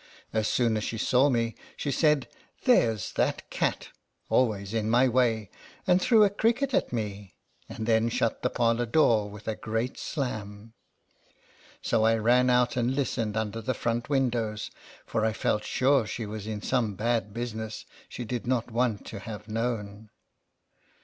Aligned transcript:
As 0.33 0.47
soon 0.47 0.77
as 0.77 0.83
she 0.83 0.97
saw 0.97 1.29
me, 1.29 1.53
she 1.77 1.91
said," 1.91 2.27
There 2.65 2.97
's 2.97 3.11
that 3.13 3.47
cat! 3.51 3.89
Always 4.29 4.73
in 4.73 4.89
my 4.89 5.07
way/' 5.07 5.51
and 5.85 6.01
threw 6.01 6.23
a 6.23 6.29
cricket 6.31 6.73
at 6.73 6.91
me, 6.91 7.35
and 7.69 7.85
then 7.85 8.09
shut 8.09 8.41
the 8.41 8.49
parlor 8.49 8.87
door 8.87 9.29
with 9.29 9.47
a 9.47 9.53
great 9.55 9.99
slam. 9.99 10.73
So 11.83 12.03
I 12.03 12.15
ran 12.15 12.49
out 12.49 12.69
LETTERS 12.69 12.73
FROM 12.73 12.81
A 12.81 12.83
CAT. 12.83 12.87
37 12.87 12.89
and 12.89 12.95
listened 12.95 13.37
under 13.37 13.61
the 13.61 13.75
front 13.79 14.09
win 14.09 14.29
dows, 14.31 14.71
for 15.05 15.23
I 15.23 15.33
felt 15.33 15.63
sure 15.63 16.07
she 16.07 16.25
was 16.25 16.47
in 16.47 16.63
some 16.63 16.95
bad 16.95 17.31
business 17.31 17.85
she 18.09 18.25
did 18.25 18.47
not 18.47 18.71
want 18.71 19.05
to 19.05 19.19
have 19.19 19.47
known. 19.47 20.09